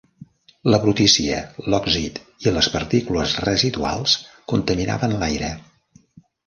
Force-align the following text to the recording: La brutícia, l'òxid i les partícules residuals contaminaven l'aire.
La 0.73 0.79
brutícia, 0.85 1.41
l'òxid 1.73 2.17
i 2.47 2.55
les 2.57 2.71
partícules 2.77 3.37
residuals 3.49 4.19
contaminaven 4.55 5.19
l'aire. 5.23 5.57